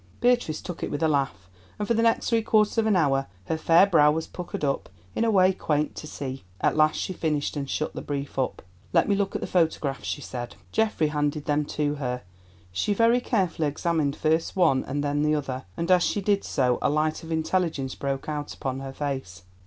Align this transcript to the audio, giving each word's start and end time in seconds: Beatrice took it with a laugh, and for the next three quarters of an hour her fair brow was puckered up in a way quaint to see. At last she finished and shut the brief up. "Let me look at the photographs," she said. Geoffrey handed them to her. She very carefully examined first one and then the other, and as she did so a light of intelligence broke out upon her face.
Beatrice 0.19 0.61
took 0.63 0.81
it 0.81 0.89
with 0.89 1.03
a 1.03 1.07
laugh, 1.07 1.47
and 1.77 1.87
for 1.87 1.93
the 1.93 2.01
next 2.01 2.27
three 2.27 2.41
quarters 2.41 2.79
of 2.79 2.87
an 2.87 2.95
hour 2.95 3.27
her 3.45 3.55
fair 3.55 3.85
brow 3.85 4.09
was 4.09 4.25
puckered 4.25 4.63
up 4.63 4.89
in 5.13 5.23
a 5.23 5.29
way 5.29 5.53
quaint 5.53 5.93
to 5.97 6.07
see. 6.07 6.43
At 6.59 6.75
last 6.75 6.95
she 6.95 7.13
finished 7.13 7.55
and 7.55 7.69
shut 7.69 7.93
the 7.93 8.01
brief 8.01 8.39
up. 8.39 8.63
"Let 8.93 9.07
me 9.07 9.13
look 9.13 9.35
at 9.35 9.41
the 9.41 9.45
photographs," 9.45 10.07
she 10.07 10.19
said. 10.19 10.55
Geoffrey 10.71 11.09
handed 11.09 11.45
them 11.45 11.65
to 11.65 11.97
her. 11.97 12.23
She 12.71 12.95
very 12.95 13.19
carefully 13.19 13.67
examined 13.67 14.15
first 14.15 14.55
one 14.55 14.83
and 14.85 15.03
then 15.03 15.21
the 15.21 15.35
other, 15.35 15.65
and 15.77 15.91
as 15.91 16.01
she 16.01 16.19
did 16.19 16.43
so 16.43 16.79
a 16.81 16.89
light 16.89 17.21
of 17.21 17.31
intelligence 17.31 17.93
broke 17.93 18.27
out 18.27 18.55
upon 18.55 18.79
her 18.79 18.93
face. 18.93 19.43